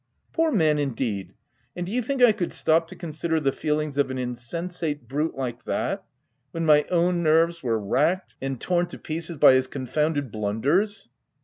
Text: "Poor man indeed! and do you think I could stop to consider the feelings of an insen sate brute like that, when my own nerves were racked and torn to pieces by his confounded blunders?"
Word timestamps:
"Poor 0.33 0.51
man 0.51 0.79
indeed! 0.79 1.35
and 1.75 1.85
do 1.85 1.91
you 1.91 2.01
think 2.01 2.23
I 2.23 2.31
could 2.31 2.51
stop 2.51 2.87
to 2.87 2.95
consider 2.95 3.39
the 3.39 3.51
feelings 3.51 3.99
of 3.99 4.09
an 4.09 4.17
insen 4.17 4.71
sate 4.71 5.07
brute 5.07 5.35
like 5.35 5.63
that, 5.65 6.03
when 6.49 6.65
my 6.65 6.87
own 6.89 7.21
nerves 7.21 7.61
were 7.61 7.77
racked 7.77 8.33
and 8.41 8.59
torn 8.59 8.87
to 8.87 8.97
pieces 8.97 9.37
by 9.37 9.53
his 9.53 9.67
confounded 9.67 10.31
blunders?" 10.31 11.09